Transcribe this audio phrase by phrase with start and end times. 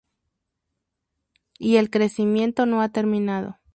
[1.59, 3.59] Y el crecimiento no ha terminado.